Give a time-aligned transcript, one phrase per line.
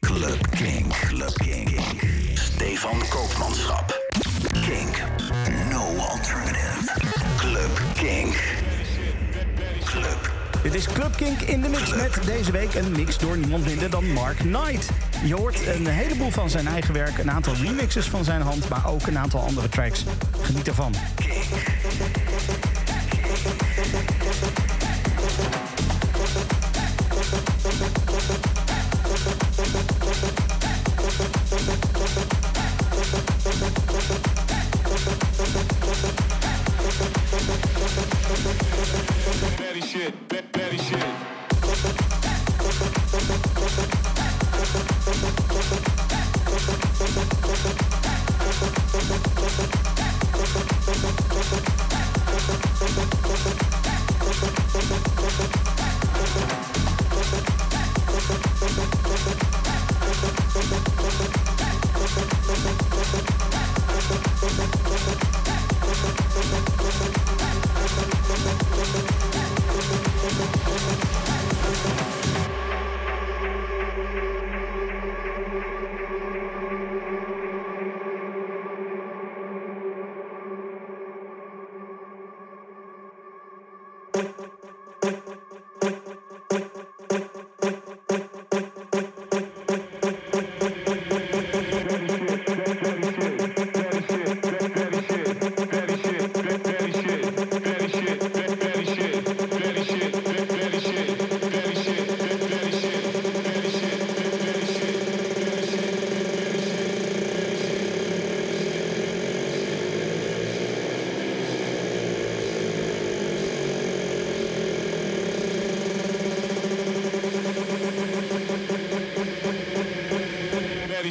[0.00, 0.92] Club Kink.
[0.92, 1.80] Club Kink.
[2.34, 3.98] Stefan Koopmanschap.
[4.52, 5.02] Kink.
[5.70, 6.92] No alternative.
[7.36, 8.36] Club Kink.
[9.84, 10.30] Club.
[10.62, 13.90] Dit is Club Kink in de mix met deze week een mix door niemand minder
[13.90, 14.88] dan Mark Knight.
[15.24, 18.86] Je hoort een heleboel van zijn eigen werk, een aantal remixes van zijn hand, maar
[18.86, 20.04] ook een aantal andere tracks.
[20.40, 20.94] Geniet ervan.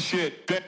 [0.10, 0.59] Shit.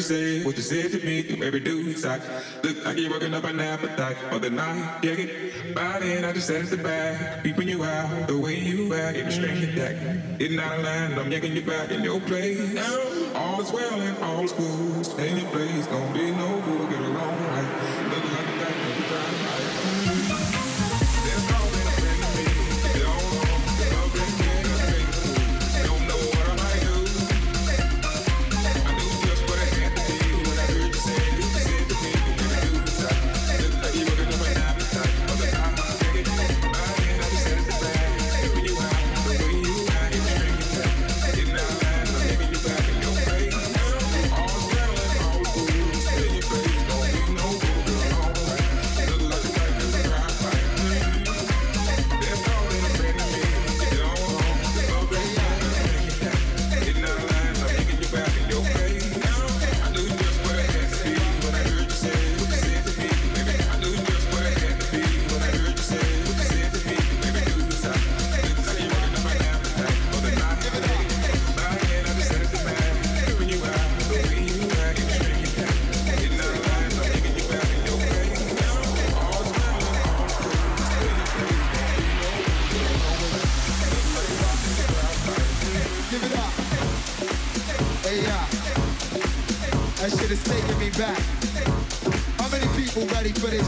[0.00, 1.20] You say what you said to me.
[1.20, 2.22] You every dude side.
[2.62, 5.00] Look like you're working up an appetite for the night.
[5.02, 8.58] Yeah, get by then I just sat at the back, peeping you out the way
[8.58, 9.96] you act, getting strange attack.
[10.38, 12.78] Getting out of line, I'm yanking you back in your place.
[13.34, 15.04] All is well and all is good.
[15.04, 17.68] Stay in your place, don't be no fool, get along right.
[18.08, 18.76] Look like a fight.
[21.24, 21.79] There's no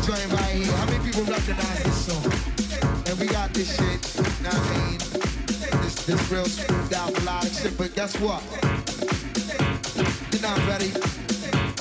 [0.06, 0.72] this right here?
[0.72, 2.32] How many people recognize this song?
[3.06, 4.98] And we got this shit, you know what I mean?
[5.82, 8.42] This, this real smoothed out melodic shit, but guess what?
[10.32, 10.90] You're not ready.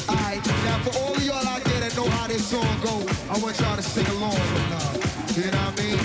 [0.10, 3.38] Alright, now for all of y'all out there that know how this song go, I
[3.40, 5.38] want y'all to sing along with love.
[5.38, 6.00] You know what I mean?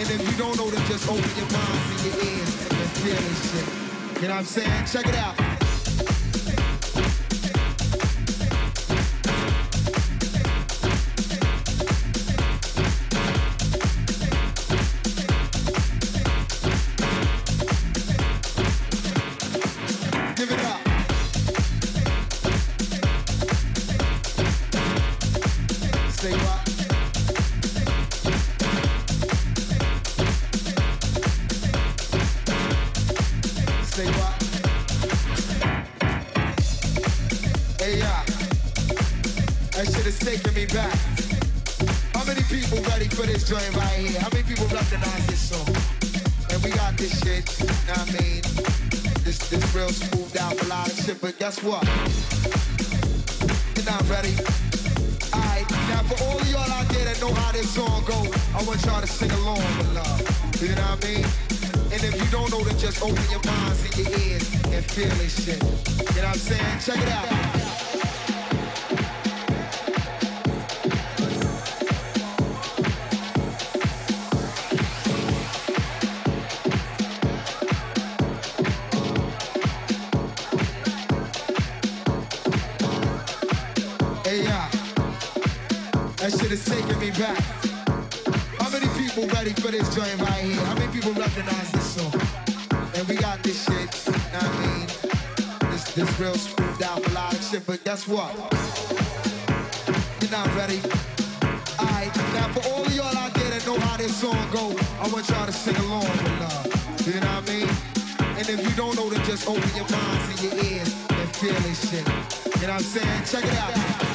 [0.00, 3.16] And if you don't know, then just open your minds and your ears and feel
[3.16, 4.22] this shit.
[4.22, 4.86] You know what I'm saying?
[4.86, 5.41] Check it out.
[43.52, 44.18] Joint right here?
[44.18, 45.68] How many people recognize this song?
[46.52, 48.40] And we got this shit, you know what I mean?
[49.24, 51.84] This this real smoothed out melodic shit, but guess what?
[53.76, 54.32] You're not ready.
[55.36, 58.24] Alright, now for all of y'all out there that know how this song go,
[58.56, 60.20] I want y'all to sing along with love.
[60.62, 61.26] You know what I mean?
[61.92, 65.12] And if you don't know, then just open your minds and your ears and feel
[65.20, 65.60] this shit.
[65.60, 66.78] You know what I'm saying?
[66.80, 67.61] Check it out.
[97.92, 98.32] Guess what?
[100.22, 100.80] You're not ready.
[101.78, 105.08] Alright, now for all of y'all out there that know how this song go, I
[105.12, 107.06] want y'all to sing along with love.
[107.06, 107.68] You know what I mean?
[108.38, 111.60] And if you don't know, then just open your minds and your ears and feel
[111.68, 112.08] this shit.
[112.62, 113.24] You know what I'm saying?
[113.26, 114.11] Check it out.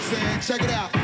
[0.00, 0.40] I'm saying?
[0.40, 0.99] Check it out.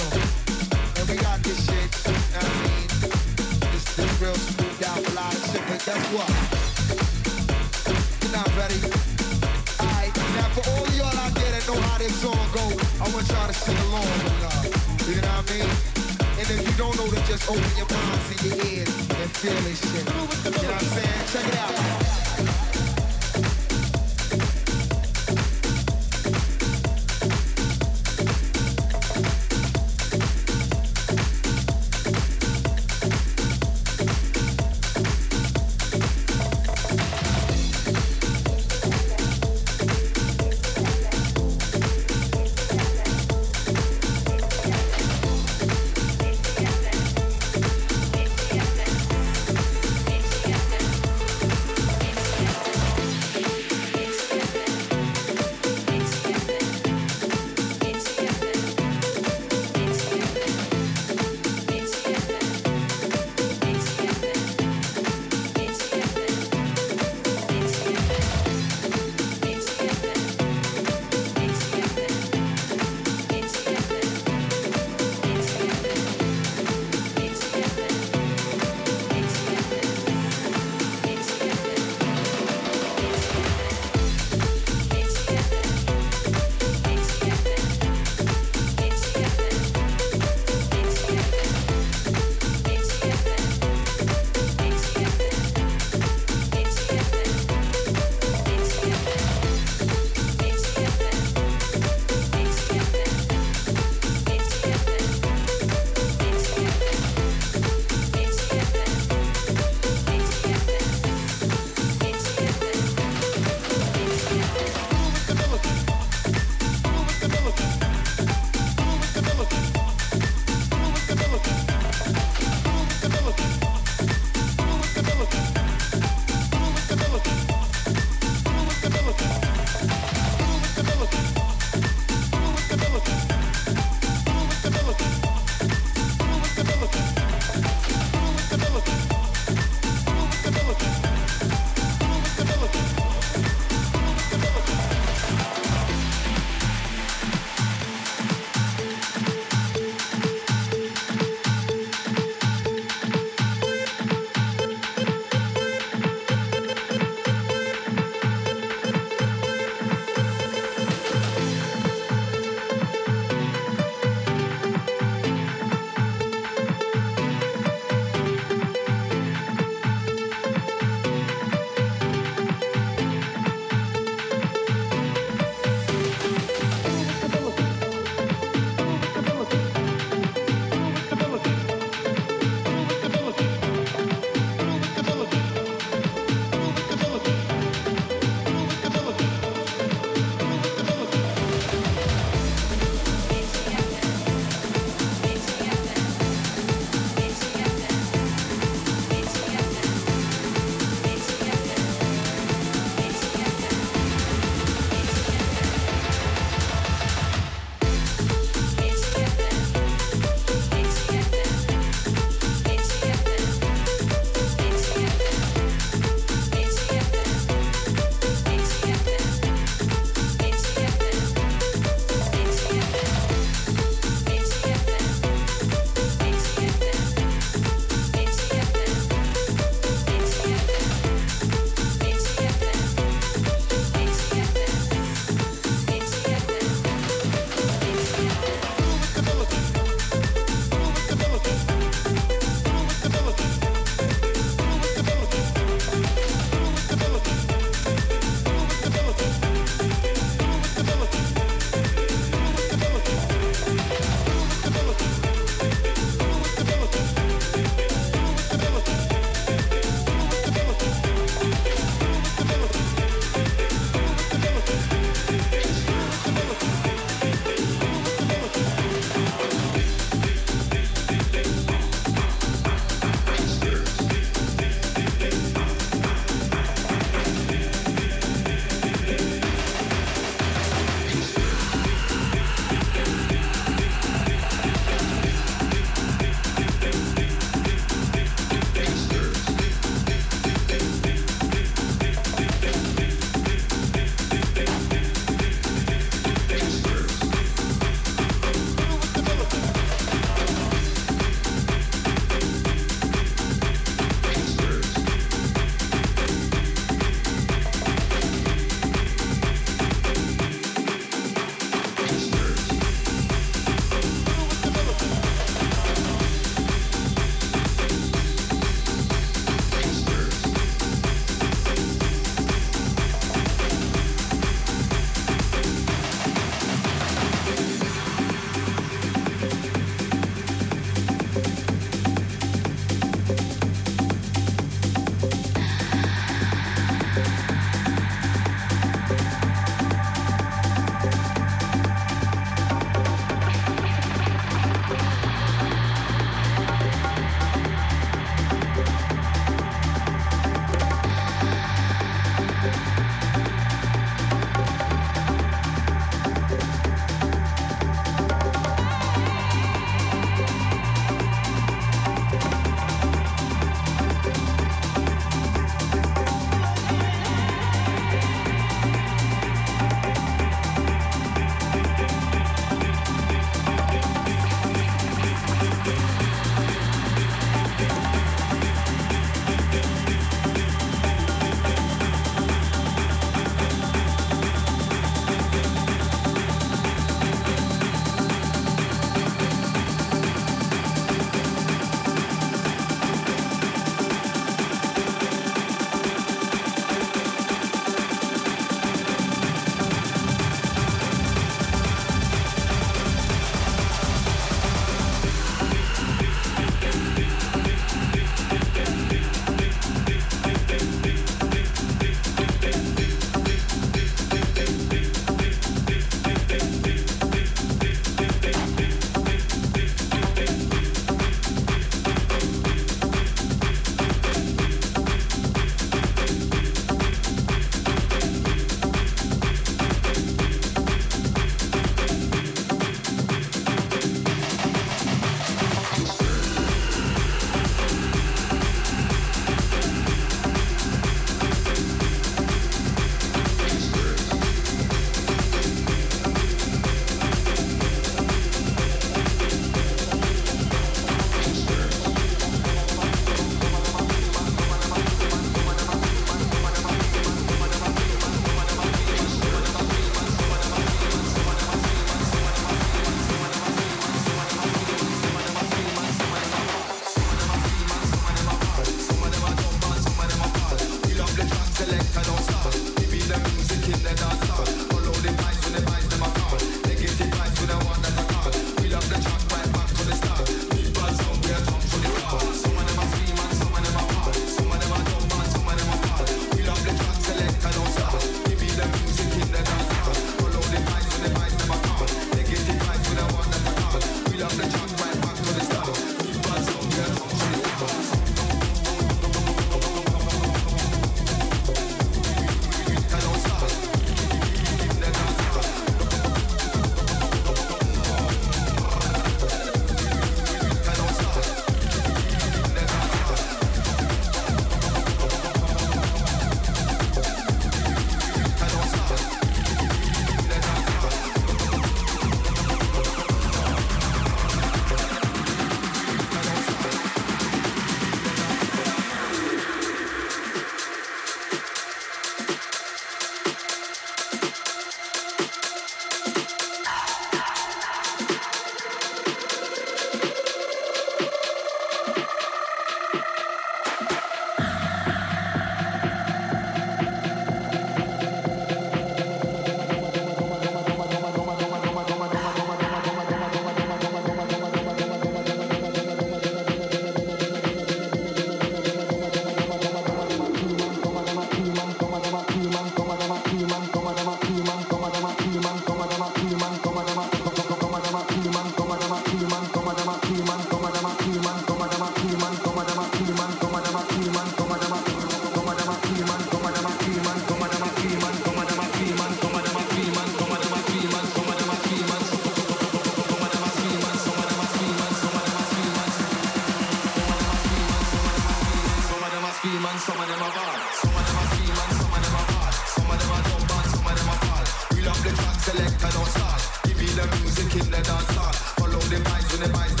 [597.71, 598.31] kicking the dance.
[598.75, 600.00] Follow the vibes when the vibes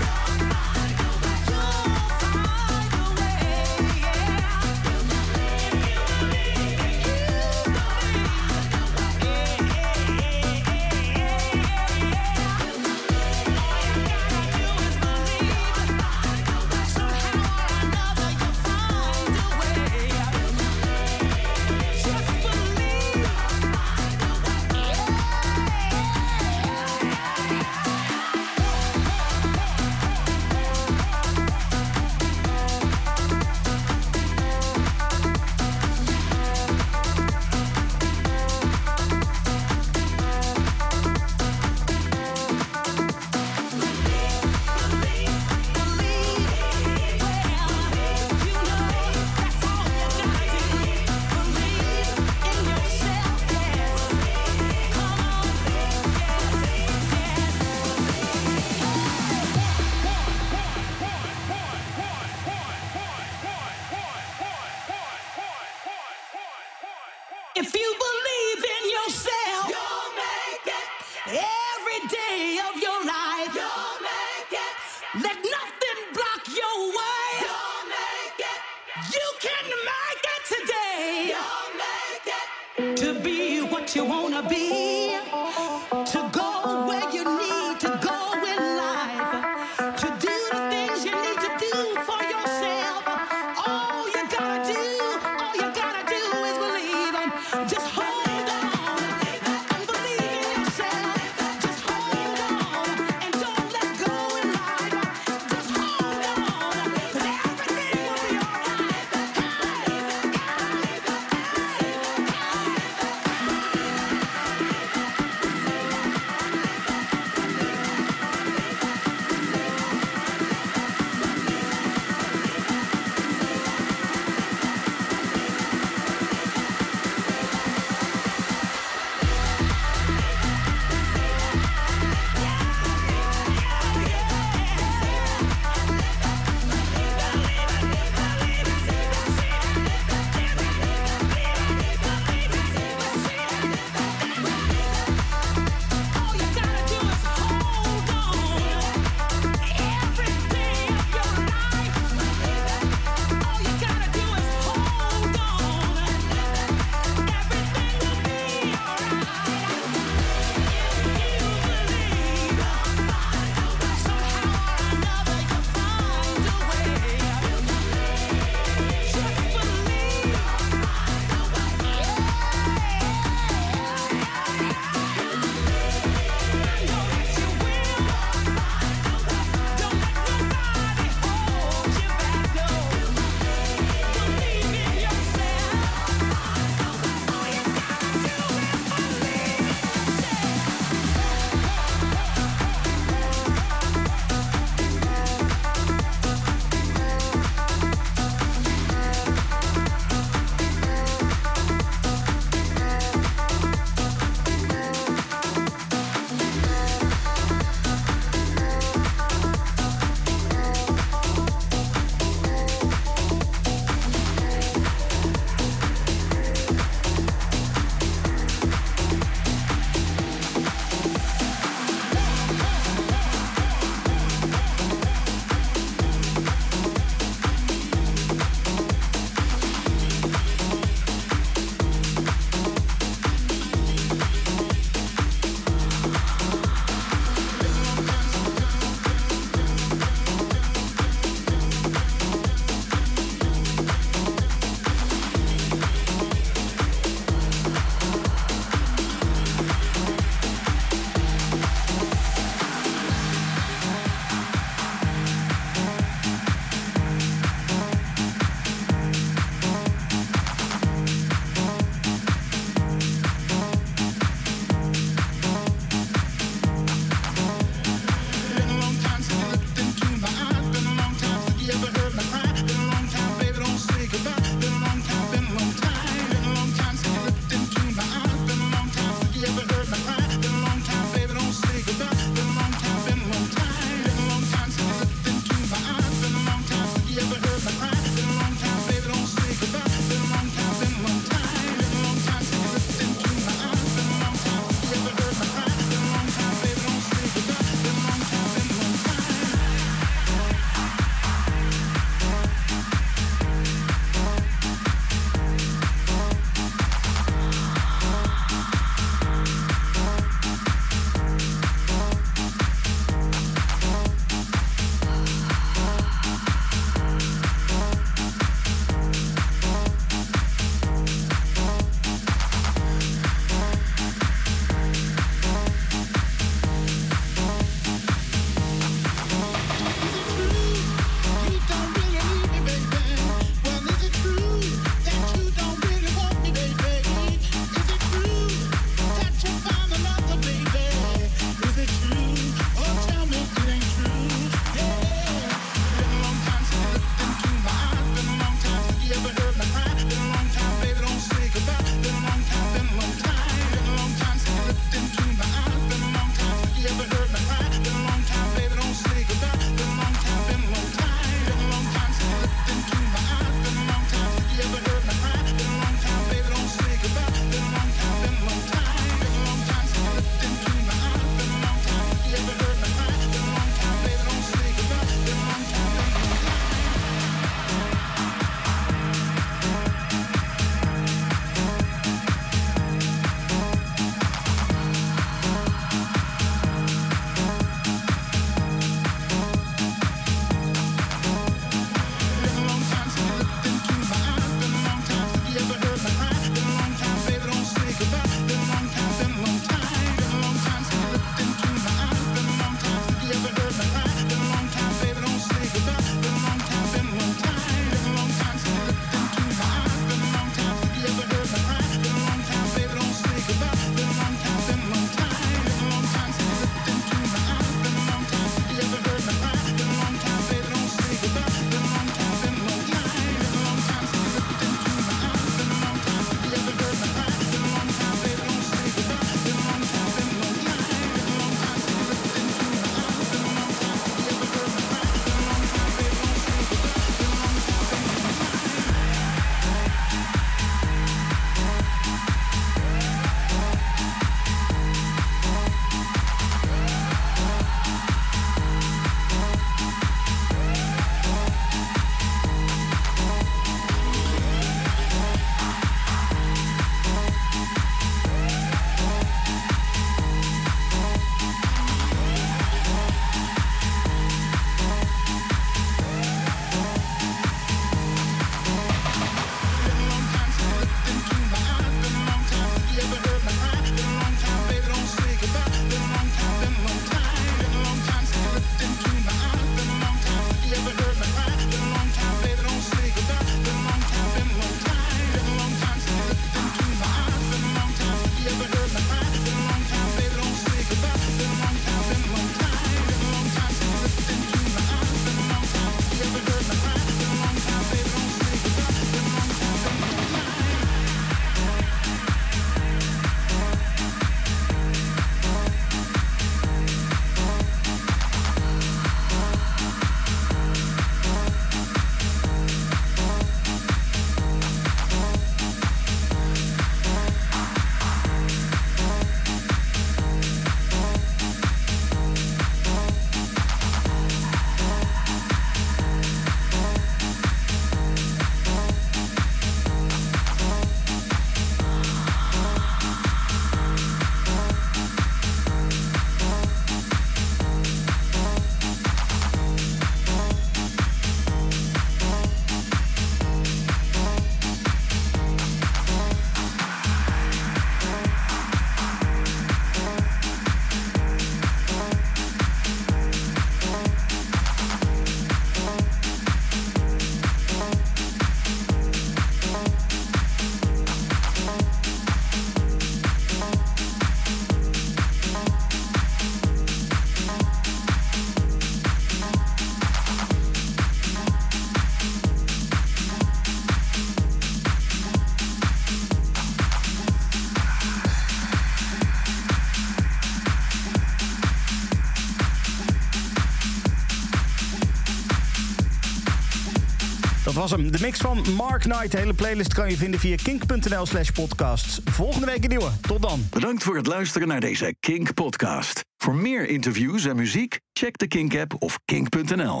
[587.88, 589.30] De mix van Mark Knight.
[589.30, 592.20] De hele playlist kan je vinden via kink.nl slash podcasts.
[592.24, 593.10] Volgende week een nieuwe.
[593.20, 593.66] Tot dan.
[593.70, 596.20] Bedankt voor het luisteren naar deze Kink podcast.
[596.36, 600.00] Voor meer interviews en muziek, check de Kink app of kink.nl.